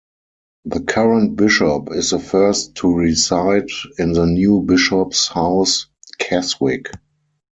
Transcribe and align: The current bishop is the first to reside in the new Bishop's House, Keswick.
The 0.65 0.79
current 0.79 1.35
bishop 1.35 1.89
is 1.91 2.09
the 2.09 2.17
first 2.17 2.73
to 2.77 2.91
reside 2.91 3.67
in 3.99 4.13
the 4.13 4.25
new 4.25 4.61
Bishop's 4.63 5.27
House, 5.27 5.89
Keswick. 6.17 6.87